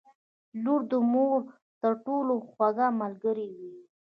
•لور 0.63 0.81
د 0.91 0.93
مور 1.11 1.39
تر 1.81 1.93
ټولو 2.05 2.33
خوږه 2.47 2.87
ملګرې 3.01 3.47
وي. 3.57 3.75